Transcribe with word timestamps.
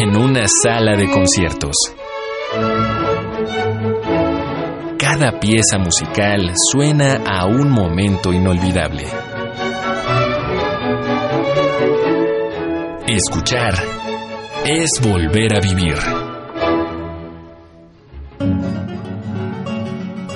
en 0.00 0.16
una 0.16 0.44
sala 0.62 0.96
de 0.96 1.08
conciertos. 1.08 1.76
Cada 4.98 5.38
pieza 5.38 5.78
musical 5.78 6.52
suena 6.72 7.22
a 7.24 7.46
un 7.46 7.70
momento 7.70 8.32
inolvidable. 8.32 9.04
Escuchar 13.06 13.74
es 14.64 14.90
volver 15.00 15.56
a 15.56 15.60
vivir. 15.60 15.96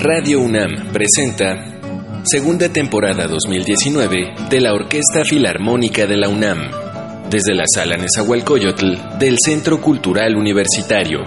Radio 0.00 0.40
UNAM 0.40 0.92
presenta 0.92 1.80
segunda 2.22 2.68
temporada 2.68 3.26
2019 3.26 4.34
de 4.48 4.60
la 4.60 4.72
Orquesta 4.72 5.24
Filarmónica 5.24 6.06
de 6.06 6.16
la 6.16 6.28
UNAM 6.28 6.87
desde 7.30 7.54
la 7.54 7.64
sala 7.66 7.96
Nezahualcóyotl 7.96 9.18
del 9.18 9.36
Centro 9.44 9.80
Cultural 9.80 10.34
Universitario. 10.34 11.24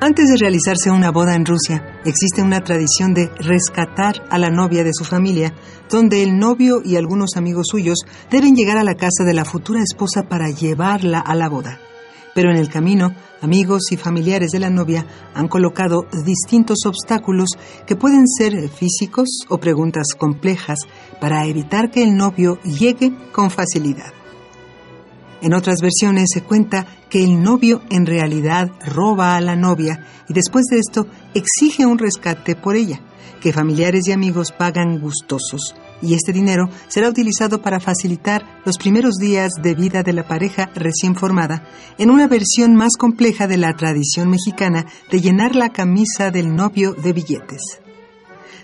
Antes 0.00 0.30
de 0.30 0.36
realizarse 0.38 0.90
una 0.90 1.10
boda 1.10 1.34
en 1.34 1.46
Rusia, 1.46 2.00
existe 2.04 2.42
una 2.42 2.60
tradición 2.60 3.14
de 3.14 3.30
rescatar 3.38 4.24
a 4.30 4.38
la 4.38 4.50
novia 4.50 4.84
de 4.84 4.92
su 4.92 5.04
familia, 5.04 5.54
donde 5.90 6.22
el 6.22 6.38
novio 6.38 6.82
y 6.84 6.96
algunos 6.96 7.36
amigos 7.36 7.68
suyos 7.70 7.98
deben 8.30 8.54
llegar 8.54 8.76
a 8.76 8.84
la 8.84 8.94
casa 8.94 9.24
de 9.24 9.34
la 9.34 9.44
futura 9.44 9.80
esposa 9.82 10.24
para 10.28 10.50
llevarla 10.50 11.20
a 11.20 11.34
la 11.34 11.48
boda. 11.48 11.87
Pero 12.38 12.52
en 12.52 12.56
el 12.56 12.68
camino, 12.68 13.12
amigos 13.40 13.90
y 13.90 13.96
familiares 13.96 14.52
de 14.52 14.60
la 14.60 14.70
novia 14.70 15.04
han 15.34 15.48
colocado 15.48 16.06
distintos 16.24 16.86
obstáculos 16.86 17.48
que 17.84 17.96
pueden 17.96 18.28
ser 18.28 18.68
físicos 18.68 19.40
o 19.48 19.58
preguntas 19.58 20.14
complejas 20.16 20.78
para 21.20 21.44
evitar 21.46 21.90
que 21.90 22.04
el 22.04 22.16
novio 22.16 22.60
llegue 22.62 23.12
con 23.32 23.50
facilidad. 23.50 24.12
En 25.42 25.52
otras 25.52 25.80
versiones 25.80 26.28
se 26.32 26.44
cuenta 26.44 26.86
que 27.10 27.24
el 27.24 27.42
novio 27.42 27.82
en 27.90 28.06
realidad 28.06 28.70
roba 28.86 29.34
a 29.34 29.40
la 29.40 29.56
novia 29.56 30.06
y 30.28 30.32
después 30.32 30.66
de 30.66 30.78
esto 30.78 31.08
exige 31.34 31.86
un 31.86 31.98
rescate 31.98 32.54
por 32.54 32.76
ella, 32.76 33.00
que 33.40 33.52
familiares 33.52 34.06
y 34.06 34.12
amigos 34.12 34.52
pagan 34.52 35.00
gustosos 35.00 35.74
y 36.02 36.14
este 36.14 36.32
dinero 36.32 36.68
será 36.88 37.08
utilizado 37.08 37.60
para 37.60 37.80
facilitar 37.80 38.44
los 38.64 38.78
primeros 38.78 39.16
días 39.16 39.52
de 39.62 39.74
vida 39.74 40.02
de 40.02 40.12
la 40.12 40.26
pareja 40.26 40.70
recién 40.74 41.14
formada, 41.14 41.68
en 41.98 42.10
una 42.10 42.26
versión 42.26 42.74
más 42.74 42.92
compleja 42.98 43.46
de 43.46 43.56
la 43.56 43.74
tradición 43.74 44.30
mexicana 44.30 44.86
de 45.10 45.20
llenar 45.20 45.56
la 45.56 45.70
camisa 45.70 46.30
del 46.30 46.54
novio 46.54 46.92
de 46.92 47.12
billetes. 47.12 47.80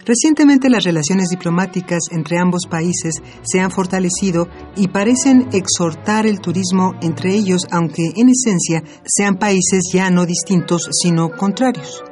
Recientemente 0.07 0.69
las 0.69 0.85
relaciones 0.85 1.31
diplomáticas 1.31 2.03
entre 2.11 2.39
ambos 2.39 2.67
países 2.69 3.15
se 3.43 3.61
han 3.61 3.71
fortalecido 3.71 4.49
y 4.77 4.89
parecen 4.89 5.49
exhortar 5.53 6.27
el 6.27 6.41
turismo 6.41 6.95
entre 7.01 7.35
ellos, 7.35 7.67
aunque 7.71 8.13
en 8.15 8.29
esencia 8.29 8.83
sean 9.07 9.37
países 9.37 9.85
ya 9.93 10.11
no 10.11 10.27
distintos, 10.27 10.91
sino 10.93 11.31
contrarios. 11.31 12.03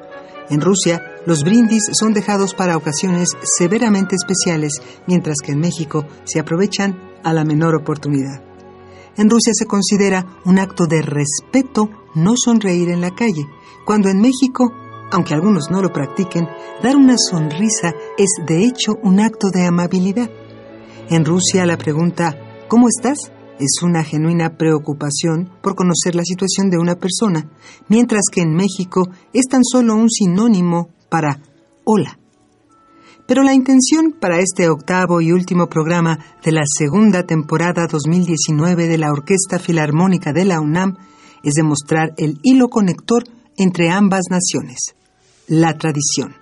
En 0.53 0.61
Rusia, 0.61 1.03
los 1.25 1.45
brindis 1.45 1.83
son 1.99 2.13
dejados 2.13 2.53
para 2.53 2.77
ocasiones 2.77 3.31
severamente 3.43 4.17
especiales, 4.17 4.83
mientras 5.07 5.37
que 5.43 5.53
en 5.53 5.61
México 5.61 6.05
se 6.25 6.41
aprovechan 6.41 7.01
a 7.25 7.33
la 7.33 7.43
menor 7.43 7.75
oportunidad. 7.75 8.43
En 9.17 9.31
Rusia 9.31 9.55
se 9.55 9.65
considera 9.65 10.27
un 10.45 10.59
acto 10.59 10.85
de 10.87 11.01
respeto 11.01 11.89
no 12.15 12.35
sonreír 12.37 12.91
en 12.91 13.01
la 13.01 13.15
calle, 13.15 13.49
cuando 13.87 14.11
en 14.11 14.21
México, 14.21 14.71
aunque 15.11 15.33
algunos 15.33 15.71
no 15.71 15.81
lo 15.81 15.91
practiquen, 15.91 16.47
dar 16.83 16.97
una 16.97 17.15
sonrisa 17.17 17.95
es 18.19 18.29
de 18.47 18.67
hecho 18.67 18.93
un 19.03 19.21
acto 19.21 19.49
de 19.49 19.65
amabilidad. 19.65 20.29
En 21.09 21.25
Rusia 21.25 21.65
la 21.65 21.79
pregunta 21.79 22.37
¿Cómo 22.69 22.89
estás? 22.89 23.33
Es 23.59 23.83
una 23.83 24.05
genuina 24.05 24.57
preocupación 24.57 25.51
por 25.63 25.75
conocer 25.75 26.15
la 26.15 26.25
situación 26.25 26.71
de 26.71 26.79
una 26.79 26.97
persona, 26.97 27.51
mientras 27.89 28.23
que 28.33 28.43
en 28.43 28.55
México 28.55 29.09
es 29.33 29.47
tan 29.47 29.63
solo 29.65 29.95
un 29.95 30.11
sinónimo 30.11 30.89
para 31.09 31.41
hola. 31.85 32.19
Pero 33.27 33.43
la 33.43 33.55
intención 33.55 34.13
para 34.21 34.41
este 34.41 34.69
octavo 34.69 35.21
y 35.21 35.33
último 35.33 35.69
programa 35.69 36.19
de 36.45 36.53
la 36.53 36.65
segunda 36.67 37.25
temporada 37.25 37.87
2019 37.87 38.89
de 38.89 38.99
la 38.99 39.11
Orquesta 39.11 39.59
Filarmónica 39.59 40.33
de 40.33 40.45
la 40.45 40.61
UNAM 40.61 40.97
es 41.43 41.55
demostrar 41.55 42.15
el 42.17 42.39
hilo 42.43 42.69
conector 42.69 43.25
entre 43.57 43.91
ambas 43.91 44.25
naciones, 44.31 44.95
la 45.47 45.77
tradición. 45.79 46.42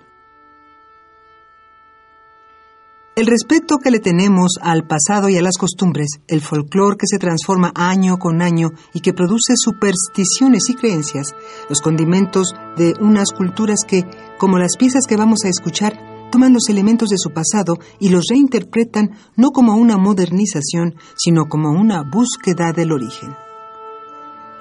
El 3.21 3.27
respeto 3.27 3.77
que 3.77 3.91
le 3.91 3.99
tenemos 3.99 4.53
al 4.63 4.87
pasado 4.87 5.29
y 5.29 5.37
a 5.37 5.43
las 5.43 5.59
costumbres, 5.59 6.09
el 6.27 6.41
folclore 6.41 6.97
que 6.97 7.07
se 7.07 7.19
transforma 7.19 7.71
año 7.75 8.17
con 8.17 8.41
año 8.41 8.71
y 8.95 9.01
que 9.01 9.13
produce 9.13 9.53
supersticiones 9.57 10.71
y 10.71 10.75
creencias, 10.75 11.35
los 11.69 11.83
condimentos 11.83 12.55
de 12.79 12.95
unas 12.99 13.33
culturas 13.33 13.81
que, 13.87 14.07
como 14.39 14.57
las 14.57 14.79
piezas 14.79 15.05
que 15.07 15.19
vamos 15.19 15.45
a 15.45 15.51
escuchar, 15.51 16.31
toman 16.33 16.55
los 16.55 16.71
elementos 16.71 17.11
de 17.11 17.19
su 17.19 17.29
pasado 17.35 17.77
y 17.99 18.09
los 18.09 18.25
reinterpretan 18.31 19.11
no 19.37 19.51
como 19.51 19.75
una 19.75 19.99
modernización, 19.99 20.95
sino 21.15 21.45
como 21.45 21.73
una 21.73 22.03
búsqueda 22.11 22.73
del 22.73 22.91
origen. 22.91 23.37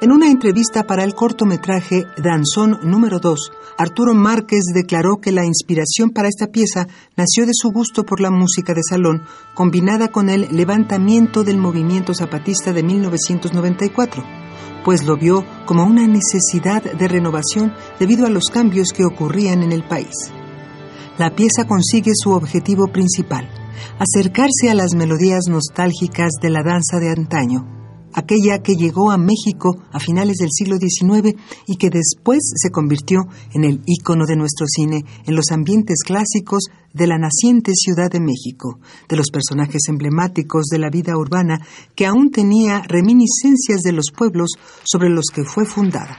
En 0.02 0.14
una 0.14 0.32
entrevista 0.32 0.84
para 0.84 1.04
el 1.04 1.14
cortometraje 1.14 2.06
Danzón 2.16 2.80
número 2.84 3.20
2, 3.20 3.52
Arturo 3.78 4.14
Márquez 4.14 4.64
declaró 4.74 5.18
que 5.18 5.34
la 5.34 5.44
inspiración 5.44 6.12
para 6.12 6.30
esta 6.30 6.48
pieza 6.48 6.88
nació 7.18 7.46
de 7.46 7.52
su 7.54 7.70
gusto 7.72 8.06
por 8.06 8.22
la 8.22 8.32
música 8.32 8.74
de 8.74 8.82
salón, 8.82 9.24
combinada 9.54 10.08
con 10.08 10.30
el 10.30 10.56
levantamiento 10.56 11.44
del 11.44 11.58
movimiento 11.58 12.14
zapatista 12.14 12.72
de 12.72 12.82
1994, 12.82 14.24
pues 14.86 15.04
lo 15.04 15.18
vio 15.18 15.44
como 15.66 15.84
una 15.84 16.08
necesidad 16.08 16.82
de 16.82 17.08
renovación 17.10 17.74
debido 18.00 18.26
a 18.26 18.30
los 18.30 18.46
cambios 18.46 18.94
que 18.94 19.04
ocurrían 19.04 19.64
en 19.64 19.74
el 19.74 19.84
país. 19.84 20.32
La 21.18 21.36
pieza 21.36 21.66
consigue 21.68 22.12
su 22.16 22.32
objetivo 22.32 22.88
principal, 22.88 23.50
acercarse 24.00 24.70
a 24.70 24.76
las 24.76 24.96
melodías 24.96 25.48
nostálgicas 25.50 26.32
de 26.42 26.52
la 26.52 26.64
danza 26.64 27.00
de 27.00 27.10
antaño 27.10 27.79
aquella 28.14 28.60
que 28.60 28.76
llegó 28.76 29.12
a 29.12 29.18
México 29.18 29.78
a 29.92 30.00
finales 30.00 30.38
del 30.38 30.50
siglo 30.52 30.78
XIX 30.78 31.36
y 31.68 31.78
que 31.78 31.90
después 31.90 32.40
se 32.56 32.72
convirtió 32.72 33.22
en 33.54 33.64
el 33.64 33.82
ícono 33.86 34.26
de 34.26 34.36
nuestro 34.36 34.66
cine 34.68 35.04
en 35.26 35.36
los 35.36 35.52
ambientes 35.52 36.00
clásicos 36.06 36.66
de 36.94 37.08
la 37.08 37.18
naciente 37.18 37.74
Ciudad 37.76 38.10
de 38.10 38.20
México, 38.20 38.80
de 39.08 39.18
los 39.18 39.30
personajes 39.32 39.84
emblemáticos 39.90 40.66
de 40.68 40.80
la 40.80 40.90
vida 40.90 41.18
urbana 41.18 41.60
que 41.96 42.06
aún 42.06 42.32
tenía 42.32 42.82
reminiscencias 42.88 43.82
de 43.82 43.92
los 43.92 44.06
pueblos 44.16 44.50
sobre 44.84 45.10
los 45.10 45.26
que 45.34 45.44
fue 45.44 45.66
fundada. 45.66 46.18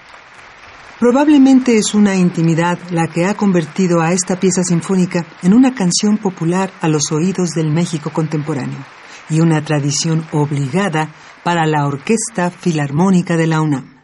Probablemente 1.00 1.78
es 1.78 1.94
una 1.94 2.14
intimidad 2.14 2.78
la 2.90 3.08
que 3.08 3.24
ha 3.24 3.34
convertido 3.34 4.02
a 4.02 4.12
esta 4.12 4.38
pieza 4.38 4.62
sinfónica 4.62 5.24
en 5.42 5.54
una 5.54 5.74
canción 5.74 6.18
popular 6.18 6.70
a 6.82 6.88
los 6.88 7.10
oídos 7.10 7.50
del 7.50 7.72
México 7.72 8.10
contemporáneo 8.12 8.84
y 9.30 9.40
una 9.40 9.64
tradición 9.64 10.26
obligada 10.32 11.14
para 11.42 11.66
la 11.66 11.86
Orquesta 11.86 12.50
Filarmónica 12.50 13.36
de 13.36 13.46
la 13.46 13.60
UNAM. 13.60 13.99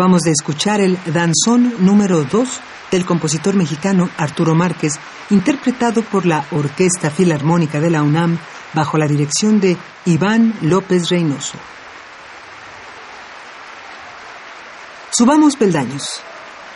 Acabamos 0.00 0.22
de 0.22 0.30
escuchar 0.30 0.80
el 0.80 0.98
danzón 1.12 1.74
número 1.84 2.24
2 2.24 2.48
del 2.90 3.04
compositor 3.04 3.54
mexicano 3.54 4.08
Arturo 4.16 4.54
Márquez, 4.54 4.98
interpretado 5.28 6.00
por 6.00 6.24
la 6.24 6.46
Orquesta 6.52 7.10
Filarmónica 7.10 7.80
de 7.80 7.90
la 7.90 8.02
UNAM 8.02 8.38
bajo 8.72 8.96
la 8.96 9.06
dirección 9.06 9.60
de 9.60 9.76
Iván 10.06 10.54
López 10.62 11.10
Reynoso. 11.10 11.58
Subamos 15.10 15.56
peldaños. 15.56 16.22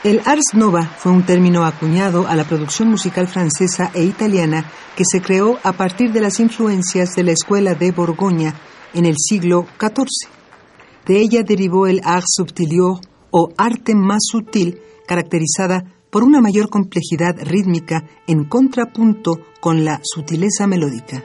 El 0.03 0.21
Ars 0.27 0.53
Nova 0.53 0.83
fue 0.85 1.11
un 1.11 1.23
término 1.23 1.65
acuñado 1.65 2.29
a 2.29 2.37
la 2.37 2.45
producción 2.45 2.89
musical 2.91 3.27
francesa 3.27 3.91
e 3.95 4.05
italiana 4.05 4.67
que 4.95 5.05
se 5.11 5.23
creó 5.23 5.59
a 5.63 5.73
partir 5.73 6.13
de 6.13 6.21
las 6.21 6.41
influencias 6.41 7.15
de 7.15 7.23
la 7.23 7.33
escuela 7.33 7.75
de 7.75 7.91
Borgoña 7.91 8.53
en 8.93 9.07
el 9.07 9.17
siglo 9.17 9.67
XIV. 9.81 10.29
De 11.07 11.21
ella 11.21 11.43
derivó 11.43 11.87
el 11.87 12.03
art 12.05 12.27
subtilior 12.27 13.01
o 13.37 13.49
arte 13.57 13.97
más 13.97 14.21
sutil, 14.31 14.79
caracterizada 15.09 15.93
por 16.09 16.23
una 16.23 16.41
mayor 16.41 16.71
complejidad 16.71 17.37
rítmica 17.43 18.05
en 18.29 18.45
contrapunto 18.45 19.41
con 19.61 19.85
la 19.85 20.01
sutileza 20.05 20.69
melódica. 20.69 21.25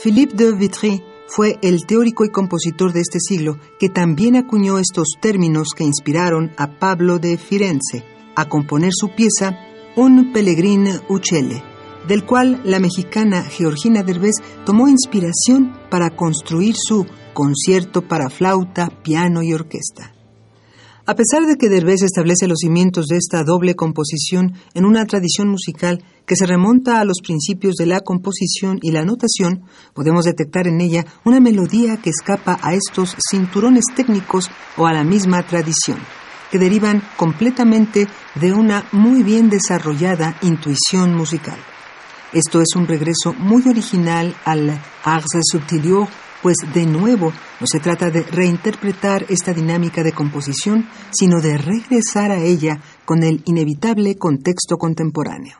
Philippe 0.00 0.36
de 0.36 0.52
Vitry 0.52 1.02
fue 1.26 1.58
el 1.60 1.86
teórico 1.86 2.24
y 2.24 2.30
compositor 2.30 2.92
de 2.92 3.00
este 3.00 3.18
siglo 3.18 3.58
que 3.80 3.88
también 3.88 4.36
acuñó 4.36 4.78
estos 4.78 5.08
términos 5.20 5.70
que 5.76 5.82
inspiraron 5.82 6.52
a 6.56 6.78
Pablo 6.78 7.18
de 7.18 7.36
Firenze 7.36 8.04
a 8.36 8.48
componer 8.48 8.92
su 8.94 9.08
pieza 9.16 9.58
Un 9.96 10.32
Pellegrin 10.32 10.86
Uccelli, 11.08 11.60
del 12.06 12.24
cual 12.24 12.60
la 12.64 12.78
mexicana 12.78 13.42
Georgina 13.42 14.04
Derbez 14.04 14.36
tomó 14.64 14.86
inspiración 14.86 15.76
para 15.90 16.10
construir 16.10 16.76
su 16.78 17.04
concierto 17.32 18.02
para 18.02 18.30
flauta, 18.30 18.90
piano 19.02 19.42
y 19.42 19.52
orquesta. 19.52 20.13
A 21.06 21.14
pesar 21.16 21.46
de 21.46 21.58
que 21.58 21.68
Derbez 21.68 22.00
establece 22.00 22.48
los 22.48 22.60
cimientos 22.60 23.08
de 23.08 23.18
esta 23.18 23.44
doble 23.44 23.74
composición 23.74 24.54
en 24.72 24.86
una 24.86 25.04
tradición 25.04 25.48
musical 25.48 26.02
que 26.24 26.34
se 26.34 26.46
remonta 26.46 26.98
a 26.98 27.04
los 27.04 27.18
principios 27.22 27.74
de 27.74 27.84
la 27.84 28.00
composición 28.00 28.78
y 28.80 28.90
la 28.90 29.04
notación, 29.04 29.64
podemos 29.92 30.24
detectar 30.24 30.66
en 30.66 30.80
ella 30.80 31.04
una 31.26 31.40
melodía 31.40 31.98
que 31.98 32.08
escapa 32.08 32.58
a 32.62 32.72
estos 32.72 33.16
cinturones 33.30 33.84
técnicos 33.94 34.50
o 34.78 34.86
a 34.86 34.94
la 34.94 35.04
misma 35.04 35.46
tradición, 35.46 35.98
que 36.50 36.58
derivan 36.58 37.02
completamente 37.18 38.08
de 38.40 38.52
una 38.54 38.86
muy 38.92 39.22
bien 39.22 39.50
desarrollada 39.50 40.38
intuición 40.40 41.14
musical. 41.14 41.58
Esto 42.32 42.62
es 42.62 42.68
un 42.76 42.86
regreso 42.86 43.34
muy 43.34 43.68
original 43.68 44.34
al 44.46 44.80
ars 45.04 45.26
subtilior 45.52 46.08
pues 46.44 46.58
de 46.74 46.84
nuevo 46.84 47.32
no 47.58 47.66
se 47.66 47.80
trata 47.80 48.10
de 48.10 48.22
reinterpretar 48.22 49.24
esta 49.30 49.54
dinámica 49.54 50.02
de 50.02 50.12
composición, 50.12 50.86
sino 51.10 51.40
de 51.40 51.56
regresar 51.56 52.30
a 52.30 52.38
ella 52.38 52.82
con 53.06 53.22
el 53.22 53.40
inevitable 53.46 54.18
contexto 54.18 54.76
contemporáneo. 54.76 55.56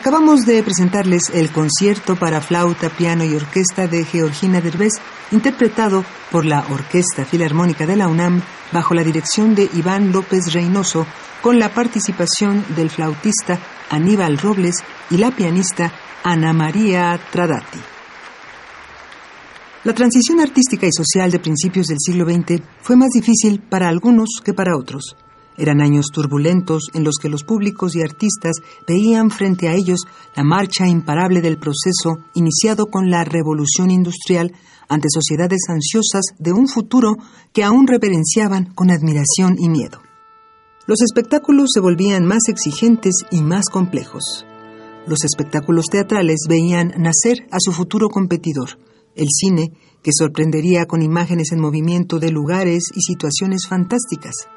Acabamos 0.00 0.46
de 0.46 0.62
presentarles 0.62 1.28
el 1.34 1.52
concierto 1.52 2.16
para 2.16 2.40
flauta, 2.40 2.88
piano 2.88 3.22
y 3.22 3.34
orquesta 3.34 3.86
de 3.86 4.06
Georgina 4.06 4.62
Derbez, 4.62 4.94
interpretado 5.30 6.06
por 6.30 6.46
la 6.46 6.64
Orquesta 6.70 7.26
Filarmónica 7.26 7.86
de 7.86 7.96
la 7.96 8.08
UNAM 8.08 8.40
bajo 8.72 8.94
la 8.94 9.04
dirección 9.04 9.54
de 9.54 9.68
Iván 9.74 10.10
López 10.10 10.54
Reynoso, 10.54 11.06
con 11.42 11.58
la 11.58 11.74
participación 11.74 12.64
del 12.74 12.88
flautista 12.88 13.58
Aníbal 13.90 14.38
Robles 14.38 14.76
y 15.10 15.18
la 15.18 15.32
pianista 15.32 15.92
Ana 16.24 16.54
María 16.54 17.20
Tradati. 17.30 17.80
La 19.84 19.92
transición 19.92 20.40
artística 20.40 20.86
y 20.86 20.92
social 20.92 21.30
de 21.30 21.40
principios 21.40 21.88
del 21.88 21.98
siglo 22.00 22.24
XX 22.24 22.62
fue 22.80 22.96
más 22.96 23.10
difícil 23.10 23.60
para 23.60 23.90
algunos 23.90 24.40
que 24.42 24.54
para 24.54 24.78
otros. 24.78 25.14
Eran 25.60 25.82
años 25.82 26.06
turbulentos 26.10 26.84
en 26.94 27.04
los 27.04 27.16
que 27.20 27.28
los 27.28 27.44
públicos 27.44 27.94
y 27.94 28.00
artistas 28.00 28.56
veían 28.88 29.30
frente 29.30 29.68
a 29.68 29.74
ellos 29.74 30.06
la 30.34 30.42
marcha 30.42 30.88
imparable 30.88 31.42
del 31.42 31.58
proceso 31.58 32.16
iniciado 32.32 32.86
con 32.86 33.10
la 33.10 33.24
revolución 33.24 33.90
industrial 33.90 34.54
ante 34.88 35.08
sociedades 35.12 35.60
ansiosas 35.68 36.22
de 36.38 36.52
un 36.52 36.66
futuro 36.66 37.18
que 37.52 37.62
aún 37.62 37.86
reverenciaban 37.86 38.72
con 38.74 38.90
admiración 38.90 39.56
y 39.58 39.68
miedo. 39.68 40.00
Los 40.86 41.02
espectáculos 41.02 41.72
se 41.74 41.80
volvían 41.80 42.24
más 42.24 42.48
exigentes 42.48 43.16
y 43.30 43.42
más 43.42 43.68
complejos. 43.68 44.46
Los 45.06 45.24
espectáculos 45.24 45.88
teatrales 45.90 46.46
veían 46.48 46.94
nacer 46.96 47.46
a 47.50 47.58
su 47.60 47.72
futuro 47.72 48.08
competidor, 48.08 48.78
el 49.14 49.28
cine, 49.28 49.74
que 50.02 50.12
sorprendería 50.16 50.86
con 50.86 51.02
imágenes 51.02 51.52
en 51.52 51.60
movimiento 51.60 52.18
de 52.18 52.30
lugares 52.30 52.84
y 52.94 53.02
situaciones 53.02 53.66
fantásticas. 53.68 54.48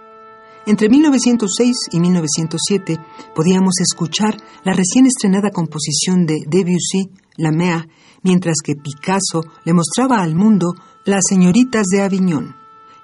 Entre 0.65 0.87
1906 0.87 1.75
y 1.91 1.99
1907 1.99 2.97
podíamos 3.35 3.73
escuchar 3.81 4.37
la 4.63 4.71
recién 4.71 5.05
estrenada 5.05 5.49
composición 5.51 6.25
de 6.25 6.45
Debussy, 6.47 7.09
La 7.35 7.51
Mea, 7.51 7.85
mientras 8.21 8.55
que 8.63 8.77
Picasso 8.77 9.43
le 9.65 9.73
mostraba 9.73 10.21
al 10.21 10.35
mundo 10.35 10.73
Las 11.03 11.25
señoritas 11.27 11.87
de 11.87 12.01
Aviñón. 12.01 12.55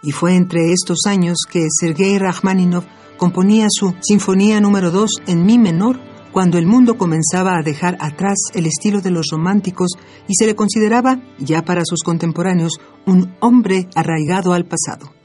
Y 0.02 0.12
fue 0.12 0.36
entre 0.36 0.72
estos 0.72 1.00
años 1.06 1.40
que 1.52 1.68
Sergei 1.70 2.18
Rachmaninoff 2.18 2.86
componía 3.18 3.68
su 3.70 3.94
Sinfonía 4.00 4.62
número 4.62 4.90
2 4.90 5.24
en 5.28 5.46
Mi 5.46 5.58
menor, 5.58 6.00
cuando 6.32 6.58
el 6.58 6.66
mundo 6.66 6.98
comenzaba 6.98 7.58
a 7.58 7.64
dejar 7.64 7.98
atrás 8.00 8.38
el 8.54 8.68
estilo 8.68 9.02
de 9.02 9.12
los 9.12 9.28
románticos 9.32 9.90
y 10.30 10.36
se 10.36 10.46
le 10.46 10.56
consideraba, 10.56 11.22
ya 11.40 11.66
para 11.66 11.84
sus 11.84 12.04
contemporáneos, 12.04 12.80
un 13.06 13.36
hombre 13.42 13.90
arraigado 13.96 14.54
al 14.54 14.66
pasado. 14.66 15.19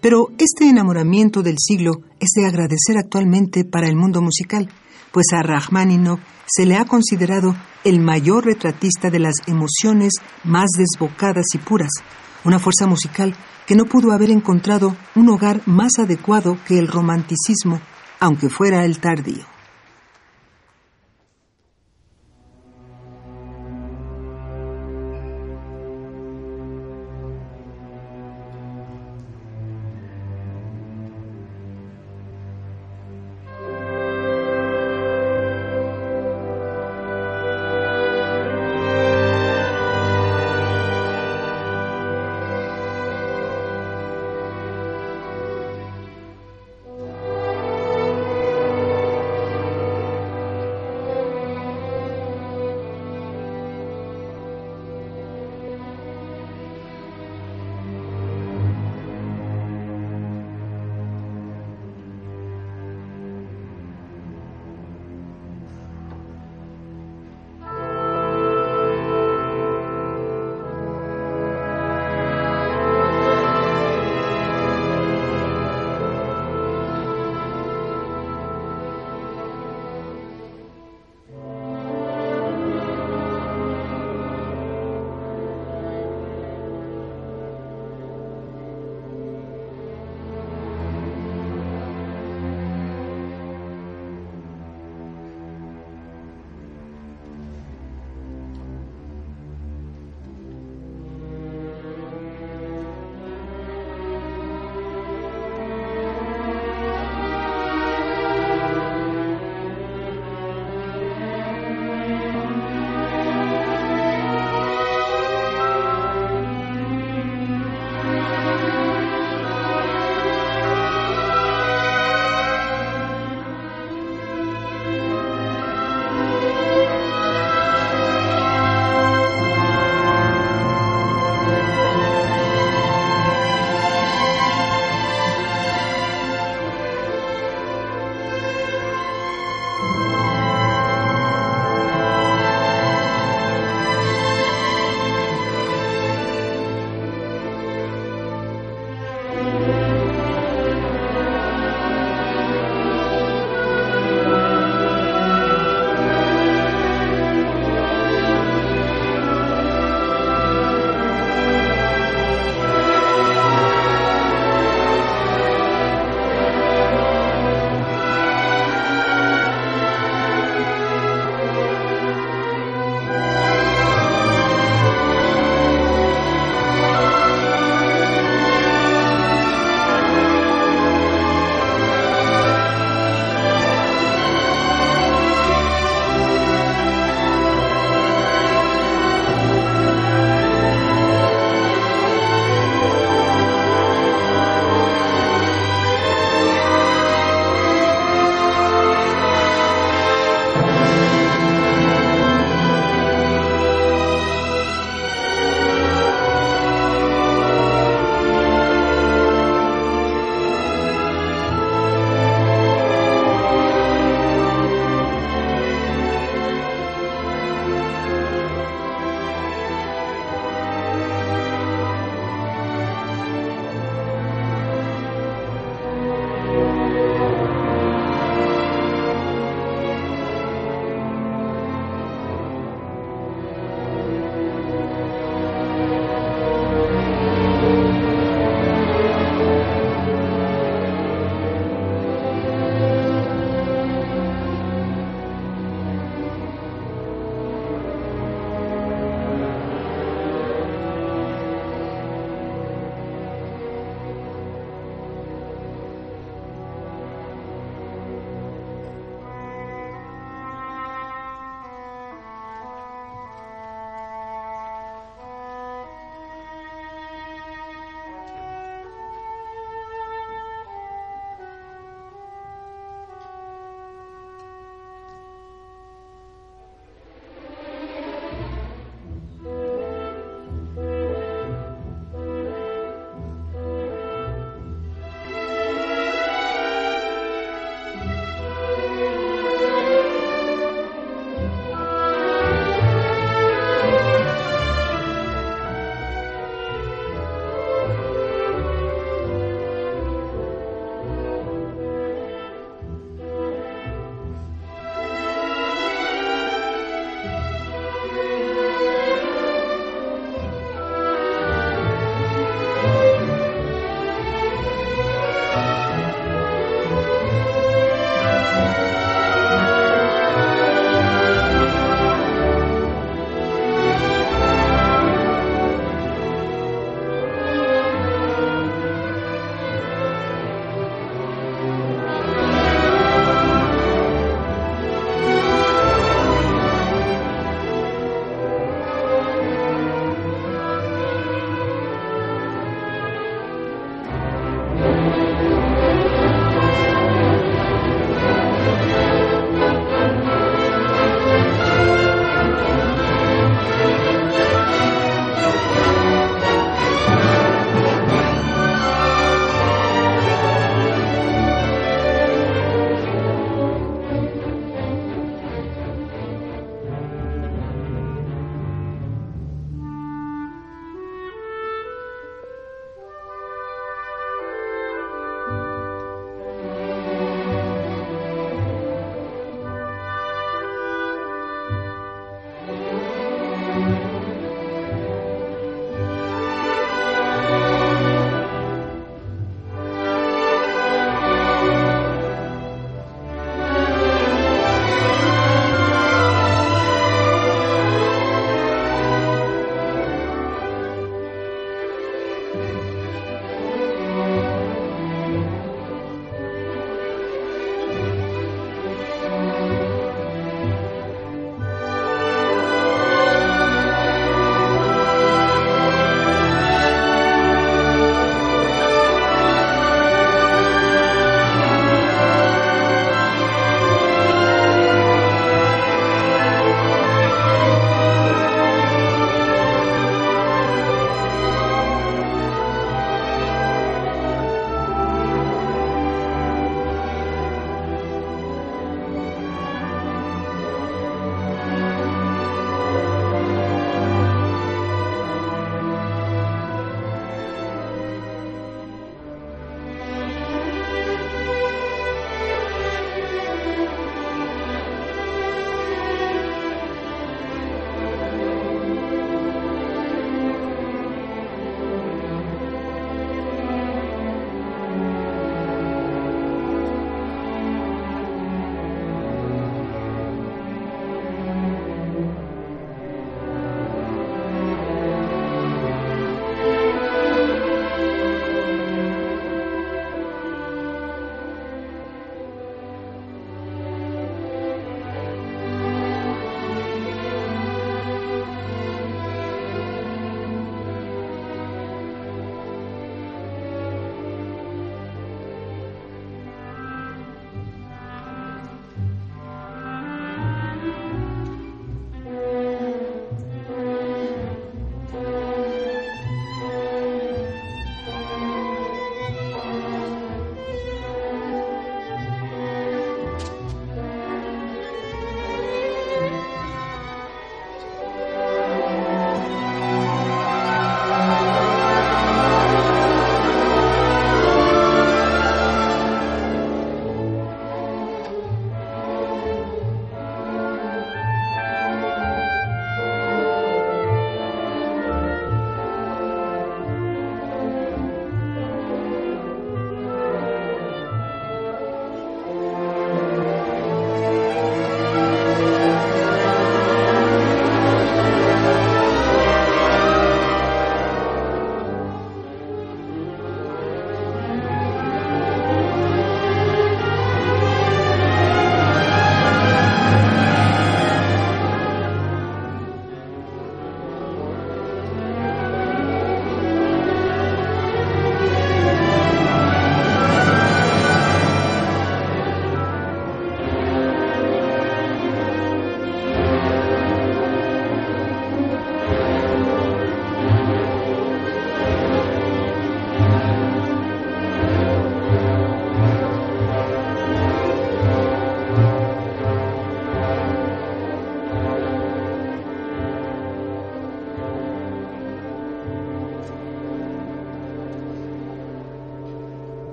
Pero 0.00 0.28
este 0.38 0.68
enamoramiento 0.68 1.42
del 1.42 1.56
siglo 1.58 2.02
es 2.20 2.30
de 2.34 2.46
agradecer 2.46 2.96
actualmente 2.98 3.64
para 3.64 3.88
el 3.88 3.96
mundo 3.96 4.22
musical, 4.22 4.68
pues 5.12 5.26
a 5.32 5.42
Rachmaninoff 5.42 6.20
se 6.46 6.66
le 6.66 6.76
ha 6.76 6.84
considerado 6.84 7.54
el 7.84 8.00
mayor 8.00 8.46
retratista 8.46 9.10
de 9.10 9.18
las 9.18 9.34
emociones 9.46 10.14
más 10.42 10.70
desbocadas 10.76 11.46
y 11.54 11.58
puras, 11.58 11.90
una 12.44 12.58
fuerza 12.58 12.86
musical 12.86 13.34
que 13.66 13.76
no 13.76 13.84
pudo 13.84 14.12
haber 14.12 14.30
encontrado 14.30 14.96
un 15.14 15.28
hogar 15.28 15.62
más 15.66 15.98
adecuado 15.98 16.58
que 16.66 16.78
el 16.78 16.88
romanticismo, 16.88 17.80
aunque 18.18 18.48
fuera 18.48 18.84
el 18.84 18.98
tardío. 18.98 19.44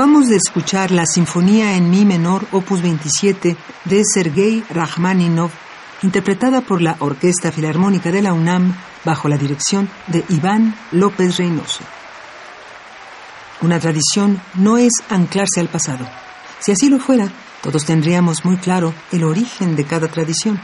Acabamos 0.00 0.30
de 0.30 0.36
escuchar 0.36 0.92
la 0.92 1.04
Sinfonía 1.04 1.76
en 1.76 1.90
Mi 1.90 2.06
menor, 2.06 2.46
opus 2.52 2.80
27, 2.80 3.54
de 3.84 4.02
Sergei 4.02 4.64
Rachmaninov, 4.70 5.50
interpretada 6.02 6.62
por 6.62 6.80
la 6.80 6.96
Orquesta 7.00 7.52
Filarmónica 7.52 8.10
de 8.10 8.22
la 8.22 8.32
UNAM 8.32 8.74
bajo 9.04 9.28
la 9.28 9.36
dirección 9.36 9.90
de 10.06 10.24
Iván 10.30 10.74
López 10.90 11.36
Reynoso. 11.36 11.84
Una 13.60 13.78
tradición 13.78 14.40
no 14.54 14.78
es 14.78 14.92
anclarse 15.10 15.60
al 15.60 15.68
pasado. 15.68 16.08
Si 16.60 16.72
así 16.72 16.88
lo 16.88 16.98
fuera, 16.98 17.30
todos 17.60 17.84
tendríamos 17.84 18.42
muy 18.46 18.56
claro 18.56 18.94
el 19.12 19.22
origen 19.22 19.76
de 19.76 19.84
cada 19.84 20.08
tradición. 20.08 20.58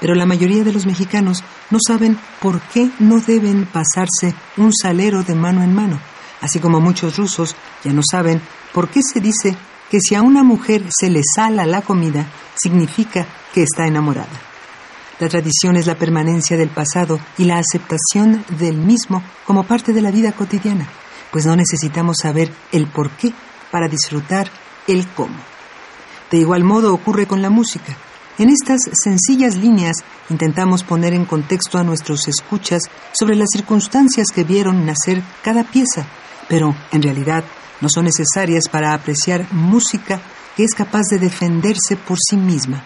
Pero 0.00 0.14
la 0.14 0.24
mayoría 0.24 0.62
de 0.62 0.72
los 0.72 0.86
mexicanos 0.86 1.42
no 1.70 1.78
saben 1.84 2.16
por 2.40 2.60
qué 2.60 2.88
no 3.00 3.18
deben 3.18 3.66
pasarse 3.66 4.36
un 4.56 4.72
salero 4.72 5.24
de 5.24 5.34
mano 5.34 5.64
en 5.64 5.74
mano, 5.74 5.98
así 6.40 6.60
como 6.60 6.80
muchos 6.80 7.16
rusos 7.16 7.56
ya 7.82 7.92
no 7.92 8.02
saben 8.08 8.40
por 8.72 8.88
qué 8.88 9.00
se 9.02 9.20
dice 9.20 9.56
que 9.90 10.00
si 10.00 10.14
a 10.14 10.22
una 10.22 10.42
mujer 10.42 10.84
se 10.90 11.10
le 11.10 11.22
sala 11.22 11.66
la 11.66 11.82
comida, 11.82 12.26
significa 12.54 13.26
que 13.54 13.62
está 13.62 13.86
enamorada. 13.86 14.28
La 15.18 15.28
tradición 15.28 15.76
es 15.76 15.86
la 15.86 15.96
permanencia 15.96 16.56
del 16.56 16.68
pasado 16.68 17.18
y 17.38 17.44
la 17.44 17.58
aceptación 17.58 18.44
del 18.58 18.76
mismo 18.76 19.22
como 19.46 19.64
parte 19.64 19.92
de 19.92 20.02
la 20.02 20.10
vida 20.10 20.32
cotidiana 20.32 20.86
pues 21.30 21.46
no 21.46 21.56
necesitamos 21.56 22.16
saber 22.22 22.50
el 22.72 22.86
por 22.86 23.10
qué 23.10 23.32
para 23.70 23.88
disfrutar 23.88 24.50
el 24.86 25.06
cómo. 25.08 25.36
De 26.30 26.38
igual 26.38 26.64
modo 26.64 26.92
ocurre 26.92 27.26
con 27.26 27.42
la 27.42 27.50
música. 27.50 27.96
En 28.38 28.50
estas 28.50 28.80
sencillas 28.92 29.56
líneas 29.56 29.96
intentamos 30.30 30.84
poner 30.84 31.12
en 31.12 31.24
contexto 31.24 31.78
a 31.78 31.84
nuestros 31.84 32.28
escuchas 32.28 32.82
sobre 33.12 33.34
las 33.34 33.48
circunstancias 33.52 34.28
que 34.32 34.44
vieron 34.44 34.86
nacer 34.86 35.22
cada 35.42 35.64
pieza, 35.64 36.06
pero 36.48 36.74
en 36.92 37.02
realidad 37.02 37.44
no 37.80 37.88
son 37.88 38.04
necesarias 38.04 38.64
para 38.70 38.94
apreciar 38.94 39.46
música 39.52 40.20
que 40.56 40.64
es 40.64 40.74
capaz 40.74 41.04
de 41.10 41.18
defenderse 41.18 41.96
por 41.96 42.18
sí 42.18 42.36
misma. 42.36 42.82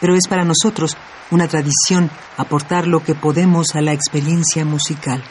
Pero 0.00 0.16
es 0.16 0.26
para 0.28 0.44
nosotros 0.44 0.96
una 1.30 1.48
tradición 1.48 2.10
aportar 2.36 2.86
lo 2.86 3.02
que 3.02 3.14
podemos 3.14 3.74
a 3.74 3.80
la 3.80 3.92
experiencia 3.92 4.64
musical, 4.64 5.22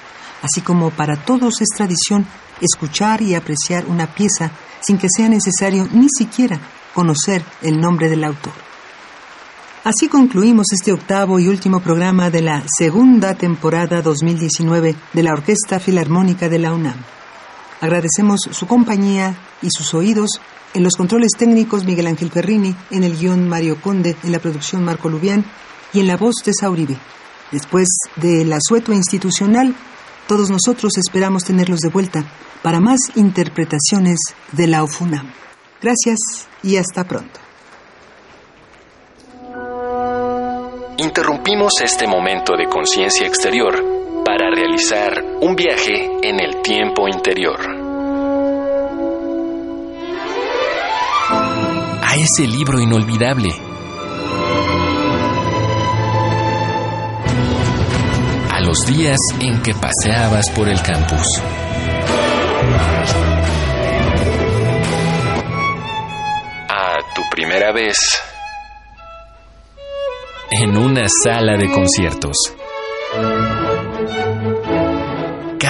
así 0.41 0.61
como 0.61 0.89
para 0.91 1.17
todos 1.17 1.61
es 1.61 1.69
tradición 1.75 2.25
escuchar 2.61 3.21
y 3.21 3.35
apreciar 3.35 3.85
una 3.85 4.07
pieza 4.13 4.51
sin 4.79 4.97
que 4.97 5.07
sea 5.15 5.29
necesario 5.29 5.87
ni 5.91 6.07
siquiera 6.09 6.59
conocer 6.93 7.43
el 7.61 7.79
nombre 7.79 8.09
del 8.09 8.23
autor. 8.23 8.53
Así 9.83 10.07
concluimos 10.09 10.67
este 10.71 10.91
octavo 10.91 11.39
y 11.39 11.47
último 11.47 11.79
programa 11.79 12.29
de 12.29 12.43
la 12.43 12.63
segunda 12.77 13.33
temporada 13.33 14.01
2019 14.01 14.95
de 15.11 15.23
la 15.23 15.33
Orquesta 15.33 15.79
Filarmónica 15.79 16.49
de 16.49 16.59
la 16.59 16.71
UNAM. 16.71 17.20
Agradecemos 17.81 18.41
su 18.51 18.67
compañía 18.67 19.35
y 19.63 19.69
sus 19.71 19.93
oídos 19.95 20.39
en 20.73 20.83
los 20.83 20.95
controles 20.95 21.31
técnicos 21.37 21.83
Miguel 21.83 22.07
Ángel 22.07 22.31
Ferrini, 22.31 22.75
en 22.91 23.03
el 23.03 23.17
guion 23.17 23.49
Mario 23.49 23.81
Conde, 23.81 24.15
en 24.23 24.31
la 24.31 24.39
producción 24.39 24.85
Marco 24.85 25.09
Lubián 25.09 25.43
y 25.91 25.99
en 25.99 26.07
la 26.07 26.15
voz 26.15 26.35
de 26.45 26.53
Sauribe. 26.53 26.97
Después 27.51 27.89
del 28.15 28.53
asueto 28.53 28.93
institucional, 28.93 29.75
todos 30.27 30.49
nosotros 30.49 30.93
esperamos 30.97 31.43
tenerlos 31.43 31.79
de 31.79 31.89
vuelta 31.89 32.23
para 32.61 32.79
más 32.79 32.99
interpretaciones 33.15 34.19
de 34.51 34.67
la 34.67 34.83
OFUNAM. 34.83 35.33
Gracias 35.81 36.19
y 36.63 36.77
hasta 36.77 37.03
pronto. 37.03 37.39
Interrumpimos 40.97 41.73
este 41.83 42.07
momento 42.07 42.55
de 42.55 42.67
conciencia 42.69 43.25
exterior 43.25 44.00
para 44.25 44.49
realizar 44.49 45.23
un 45.41 45.55
viaje 45.55 46.09
en 46.21 46.39
el 46.39 46.61
tiempo 46.61 47.07
interior. 47.07 47.59
A 52.03 52.15
ese 52.15 52.47
libro 52.47 52.79
inolvidable. 52.79 53.49
A 58.51 58.59
los 58.61 58.85
días 58.85 59.17
en 59.39 59.61
que 59.61 59.73
paseabas 59.73 60.49
por 60.51 60.67
el 60.67 60.81
campus. 60.81 61.41
A 66.69 66.97
tu 67.15 67.21
primera 67.31 67.71
vez 67.71 67.97
en 70.51 70.77
una 70.77 71.05
sala 71.23 71.55
de 71.57 71.71
conciertos. 71.71 72.35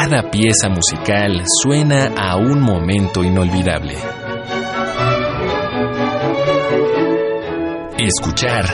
Cada 0.03 0.31
pieza 0.31 0.67
musical 0.67 1.43
suena 1.61 2.11
a 2.17 2.35
un 2.35 2.59
momento 2.59 3.23
inolvidable. 3.23 3.93
Escuchar 7.99 8.65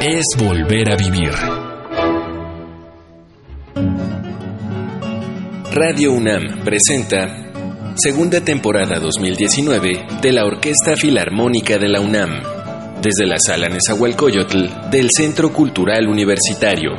es 0.00 0.24
volver 0.38 0.92
a 0.92 0.96
vivir. 0.96 1.32
Radio 5.72 6.12
UNAM 6.12 6.60
presenta 6.64 7.26
segunda 7.96 8.40
temporada 8.40 9.00
2019 9.00 10.06
de 10.22 10.32
la 10.32 10.44
Orquesta 10.44 10.96
Filarmónica 10.96 11.76
de 11.76 11.88
la 11.88 12.00
UNAM, 12.00 12.30
desde 13.02 13.26
la 13.26 13.38
Sala 13.44 13.66
Nezahualcóyotl 13.66 14.90
del 14.92 15.08
Centro 15.10 15.52
Cultural 15.52 16.06
Universitario. 16.06 16.92